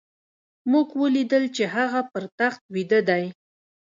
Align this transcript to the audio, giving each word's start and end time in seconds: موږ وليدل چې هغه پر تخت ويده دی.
موږ 0.71 0.87
وليدل 1.01 1.43
چې 1.55 1.63
هغه 1.75 2.01
پر 2.11 2.23
تخت 2.39 2.61
ويده 2.73 2.99
دی. 3.09 3.25